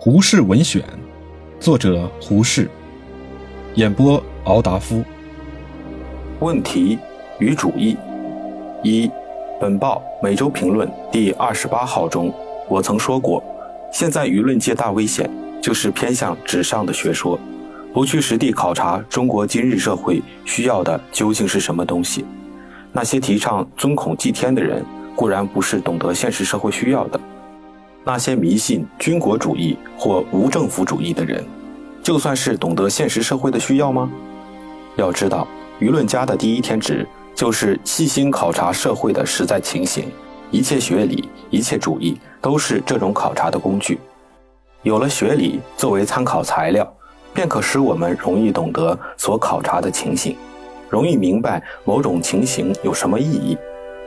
[0.00, 0.80] 胡适文选》，
[1.58, 2.70] 作者胡适，
[3.74, 5.02] 演播敖达夫。
[6.38, 6.96] 问题
[7.40, 7.96] 与主义
[8.84, 9.10] 一，
[9.60, 12.32] 本报每周评论第二十八号中，
[12.68, 13.42] 我曾说过，
[13.92, 15.28] 现在舆论界大危险
[15.60, 17.36] 就是偏向纸上的学说，
[17.92, 22.24] 不去实地考察中国今日社会需要的究竟是什么东西。
[22.92, 24.84] 那些提倡尊孔祭天的人，
[25.16, 27.20] 固然不是懂得现实社会需要的。
[28.08, 31.44] 那些迷信军国主义或无政府主义的人，
[32.02, 34.08] 就算是懂得现实社会的需要吗？
[34.96, 35.46] 要知道，
[35.78, 40.06] 舆论家的第一天职就是细心考察社会的实在情形。
[40.50, 43.98] 一切学理、一切主义都是这种考察的工具。
[44.84, 46.90] 有了学理作为参考材料，
[47.34, 50.34] 便可使我们容易懂得所考察的情形，
[50.88, 53.58] 容易明白某种情形有什么意义，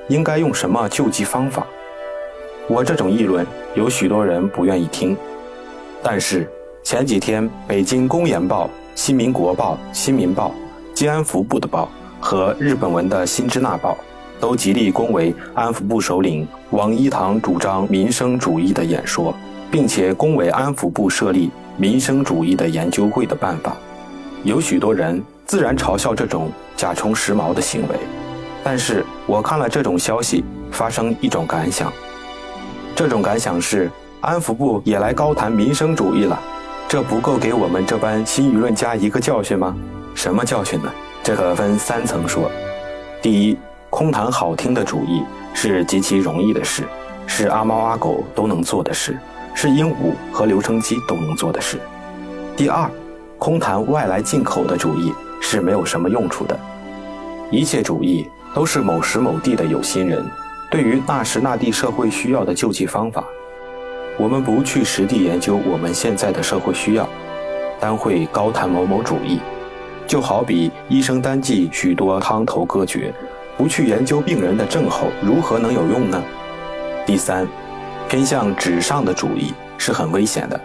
[0.10, 1.68] 应该用什么救济方法。
[2.72, 5.18] 我这种议论有许多人不愿意听，
[6.02, 6.50] 但是
[6.84, 10.54] 前几天北京公研报、新民国报、新民报、
[10.94, 11.90] 吉安福部的报
[12.22, 13.98] 和日本文的新支那报
[14.40, 19.36] 都极力恭维安福部首领王一堂主张民生主义的演说，
[19.70, 23.76] 并且恭维安福部设立民生主义的研究会的办法。
[24.46, 27.98] 有许多人自然嘲笑这种假充时髦的行为，
[28.64, 30.42] 但是我看了这种消息，
[30.72, 31.92] 发生一种感想。
[32.96, 33.90] 这种感想是，
[34.20, 36.40] 安福部也来高谈民生主义了，
[36.88, 39.76] 这不够给我们这般新舆论家一个教训吗？
[40.14, 40.92] 什么教训呢？
[41.24, 42.52] 这可分三层说。
[43.22, 43.58] 第一，
[43.90, 46.84] 空谈好听的主义是极其容易的事，
[47.26, 49.18] 是阿猫阿狗都能做的事，
[49.56, 51.80] 是鹦鹉和留声机都能做的事。
[52.56, 52.90] 第二，
[53.40, 56.60] 空谈外来进口的主义是没有什么用处的，
[57.50, 60.24] 一切主义都是某时某地的有心人。
[60.72, 63.26] 对于那时那地社会需要的救济方法，
[64.18, 67.06] 我们不去实地研究我们现在的社会需要，
[67.78, 69.42] 单会高谈某某主义，
[70.08, 73.14] 就好比医生单记许多汤头歌诀，
[73.58, 76.24] 不去研究病人的症候如何能有用呢？
[77.06, 77.46] 第三，
[78.08, 80.58] 偏向纸上的主义是很危险的，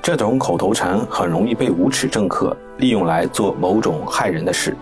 [0.00, 4.76] 这种口头禅很容易被无耻政客利用来做某种害人的事。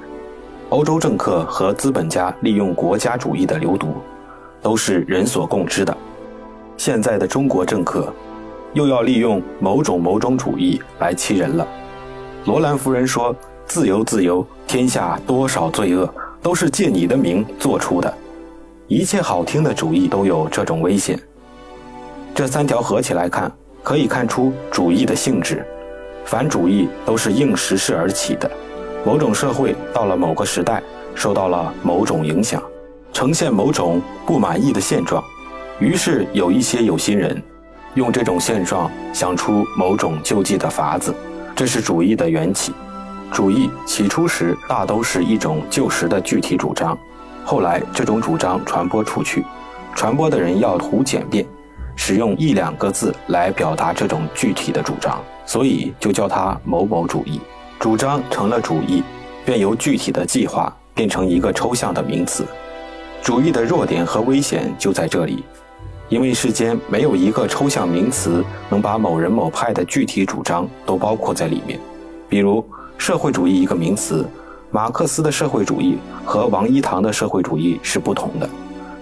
[0.68, 3.94] 欧洲政客和资本家利用国家主义的流毒。
[4.62, 5.96] 都是人所共知的。
[6.76, 8.12] 现在的中国政客，
[8.72, 11.66] 又要利用某种某种主义来欺人了。
[12.46, 13.34] 罗兰夫人说
[13.66, 18.12] ：“自由，自由，天下多少罪恶，都是借你的名做出的。
[18.86, 21.18] 一切好听的主义都有这种危险。”
[22.34, 25.66] 这三条合起来看，可以看出主义的性质。
[26.24, 28.50] 凡主义都是应时势而起的。
[29.04, 30.82] 某种社会到了某个时代，
[31.14, 32.62] 受到了某种影响。
[33.12, 35.22] 呈现某种不满意的现状，
[35.78, 37.42] 于是有一些有心人，
[37.94, 41.14] 用这种现状想出某种救济的法子，
[41.54, 42.72] 这是主义的缘起。
[43.32, 46.98] 主义起初时大都是一种旧时的具体主张，
[47.44, 49.44] 后来这种主张传播出去，
[49.94, 51.46] 传播的人要图简便，
[51.94, 57.40] 使用一两个字来表达这种具体的主张，所以就叫它某某主义。
[57.78, 59.02] 主张成了主义，
[59.44, 62.44] 便由具体的计划变成一个抽象的名词。
[63.22, 65.44] 主义的弱点和危险就在这里，
[66.08, 71.78] 因为世间没有一个抽象名词能把某人某派的具体主张都包括在里面。
[72.28, 72.64] 比如
[72.96, 74.26] 社会主义一个名词，
[74.70, 78.48] 马克思的社会主义和王一堂的社会主义是不同的。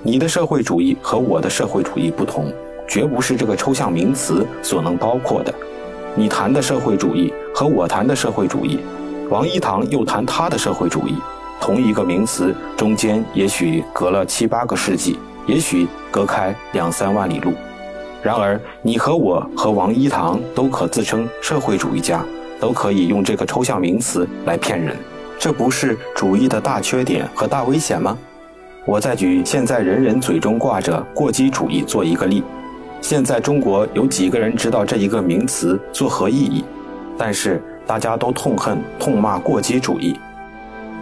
[0.03, 2.53] 你的社会主义和我的社会主义不同，
[2.89, 5.55] 绝不是这个抽象名词所能包括的。
[6.15, 8.81] 你谈的社会主义和我谈的社会主义，
[9.31, 11.15] 王一堂又谈他的社会主义。
[11.61, 17.53] 同一个名词中间，也许隔了七八个世纪，也许隔开两三万里路。
[18.23, 22.25] 然而，你和我和王一堂都可自称社会主义家，
[22.59, 24.97] 都可以用这个抽象名词来骗人。
[25.39, 28.19] 这不是主义的大缺点和大危险吗？
[28.85, 32.43] 我再举现在人人嘴中挂着过激主义做一个例。
[33.01, 36.65] 现在中国有几个人知道这一个名词作何意义？
[37.17, 40.19] 但是大家都痛恨、痛骂过激主义。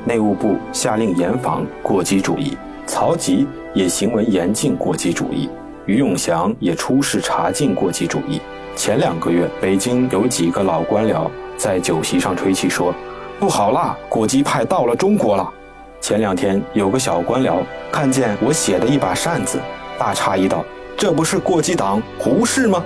[0.06, 2.56] 内务部下令严防过激主义，
[2.86, 3.44] 曹吉
[3.74, 5.50] 也行文严禁过激主义，
[5.84, 8.40] 于永祥也出示查禁过激主义。
[8.76, 12.94] 前两个月，北京有几个老官僚在酒席上吹气说
[13.40, 15.52] ：“不好啦，过激派到了中国了。”
[16.00, 17.56] 前两天有个小官僚
[17.90, 19.58] 看见我写的一把扇子，
[19.98, 20.64] 大诧异道
[20.96, 22.84] ：“这不是过激党胡适吗？”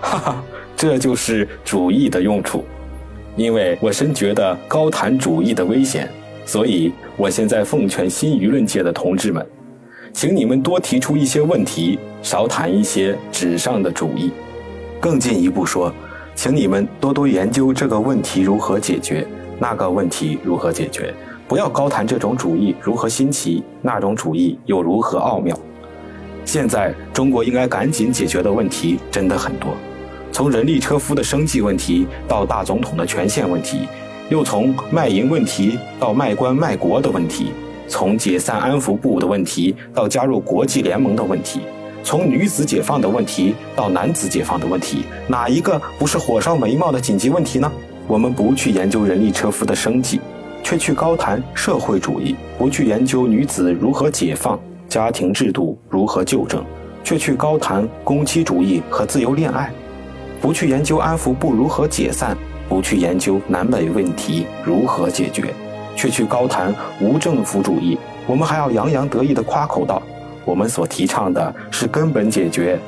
[0.00, 0.44] 哈哈，
[0.76, 2.64] 这就是主义的用处。
[3.34, 6.08] 因为我深觉得高谈主义的危险。
[6.44, 9.46] 所以，我现在奉劝新舆论界的同志们，
[10.12, 14.32] 请你们多提出一些问题，少谈一些纸上的主义。
[15.00, 15.92] 更进一步说，
[16.34, 19.26] 请你们多多研究这个问题如何解决，
[19.58, 21.14] 那个问题如何解决，
[21.46, 25.56] 不要高谈这种主义如何新奇，那种主义又如何奥妙。
[26.44, 29.76] 现在中国应该赶紧解决的问题真的很多，
[30.32, 33.86] 从人力车夫的生计问题到大总统的权限问题，
[34.30, 37.52] 又从卖淫问题到卖官卖国的问题，
[37.88, 41.62] 从解散安福部的问题到加入国际联盟的问题，
[42.04, 47.70] 从女子解放的问题到男子解放的问题，哪一个不是火烧眉毛的紧急问题呢？
[48.06, 50.20] 我们不去研究人力车夫的生计，
[50.62, 54.58] 却去高谈社会主义；不去研究女子如何解放。
[54.88, 56.64] 家庭制度如何纠正，
[57.02, 59.70] 却去高谈攻击主义和自由恋爱；
[60.40, 62.36] 不去研究安福部如何解散，
[62.70, 65.52] 不去研究南北问题如何解决，
[65.96, 67.98] 却去高谈无政府主义。
[68.28, 70.00] 我们还要洋洋得意地夸口道
[70.46, 72.78] ：“我们所提倡的是根本解决。”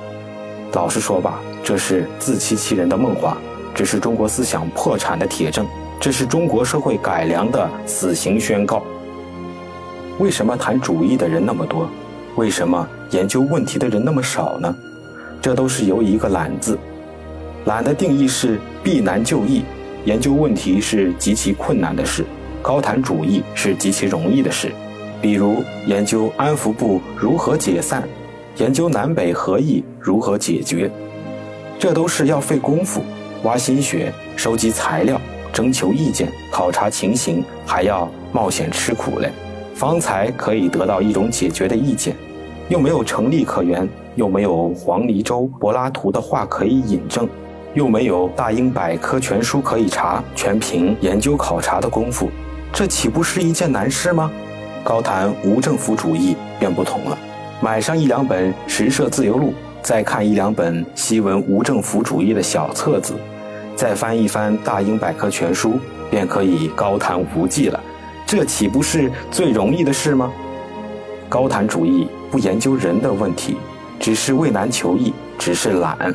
[0.73, 3.37] 老实说吧，这是自欺欺人的梦话，
[3.75, 5.67] 这是中国思想破产的铁证，
[6.01, 8.85] 这是中国社会改良的死刑宣告。
[10.21, 11.89] 为什么谈主义的人那么多？
[12.37, 14.73] 为什么研究问题的人那么少呢？
[15.41, 16.79] 这都是由一个“懒”字。
[17.67, 19.63] 懒的定义是避难就易，
[20.05, 22.25] 研究问题是极其困难的事，
[22.61, 24.73] 高谈主义是极其容易的事。
[25.21, 28.03] 比如研究安福部如何解散，
[28.57, 30.91] 研究南北合议如何解决，
[31.79, 33.01] 这都是要费功夫、
[33.45, 35.21] 挖心血、收集材料、
[35.53, 39.31] 征求意见、考察情形，还要冒险吃苦嘞。
[39.75, 42.17] 方才可以得到一种解决的意见，
[42.69, 47.29] 又没有成立可言，又没有黄黎洲、柏拉图的话可以引证，
[47.75, 52.31] 又没有大英百科全书可以查，全凭研究考察的功夫，
[52.73, 54.31] 这岂不是一件难事吗？
[54.85, 57.17] 高谈无政府主义便不同了，
[57.61, 63.15] 买上一两本《实社自由录》，再看一两本西文无政府主义的小册子，
[63.75, 65.79] 再翻一翻大英百科全书，
[66.11, 67.81] 便可以高谈无忌了。
[68.27, 70.31] 这岂不是最容易的事吗？
[71.29, 73.57] 高谈主义不研究人的问题，
[73.99, 76.15] 只是畏难求易，只是懒。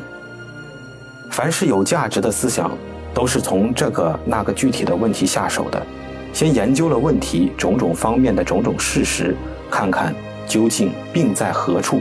[1.38, 2.68] 凡是有价值的思想，
[3.14, 5.80] 都是从这个那个具体的问题下手的，
[6.32, 9.36] 先研究了问题种种方面的种种事实，
[9.70, 10.12] 看看
[10.48, 12.00] 究竟病在何处，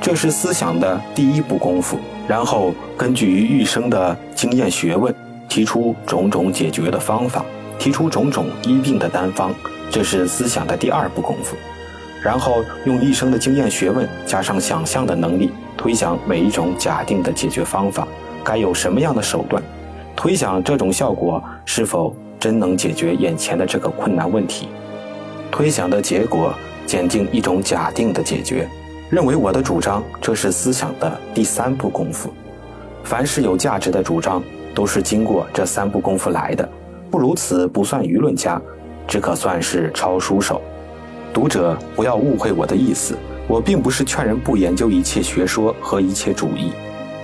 [0.00, 1.96] 这是思想的第一步功夫。
[2.26, 5.14] 然后根据于一生的经验学问，
[5.48, 7.44] 提出种种解决的方法。
[7.78, 9.54] 提出种种医病的单方，
[9.92, 11.56] 这是思想的第二步功夫。
[12.20, 18.08] 然后用一生的经验学问，加上想象的能力，推想每一种假定的解决方法
[18.44, 19.62] 该有什么样的手段，
[20.16, 24.68] 推想这种效果是否真能解决眼前的这个困难问题。
[25.50, 26.52] 推想的结果
[26.86, 28.68] 检定一种假定的解决，
[29.10, 32.32] 认为我的主张，这是思想的第三步功夫。
[33.04, 34.42] 凡是有价值的主张，
[34.74, 36.68] 都是经过这三步功夫来的。
[37.10, 38.60] 不如此不算舆论家，
[39.06, 40.62] 只可算是抄书手。
[41.32, 43.16] 读者不要误会我的意思，
[43.46, 46.72] 我并不是劝人不研究一切学说和一切主义。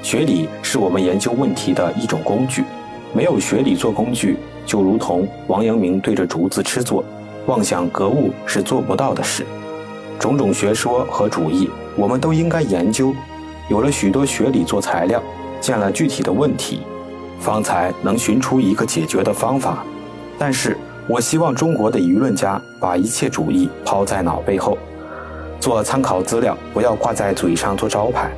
[0.03, 2.65] 学理是我们研究问题的一种工具，
[3.13, 7.05] 没有学理做工具，就如同王阳明对着竹子吃坐，
[7.47, 9.45] 妄想格物是做不到的事。
[10.19, 13.15] 种种学说和主义，我们都应该研究，
[13.69, 15.23] 有了许多学理做材料，
[15.61, 16.83] 见了具体的问题。
[17.41, 19.85] 方才能寻出一个解决的方法，
[20.37, 24.77] 但是我希望中国的舆论家把一切主义抛在脑背后，
[25.61, 28.29] 做参考资料，不要挂在嘴上做招牌，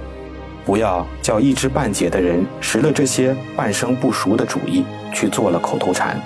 [0.64, 6.20] 不要叫一知半解的人识了这些半生不熟的主义去做了口头禅。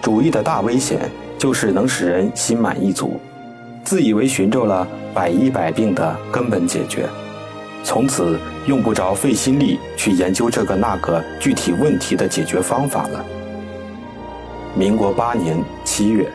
[0.00, 3.20] 主义的大危险就是能使人心满意足，
[3.84, 7.06] 自以为寻着了百医百病的根本解决。
[7.84, 13.24] 从此用不着费心力去研究这个那个具体问题的解决方法了。
[14.74, 16.30] 民国八年七月。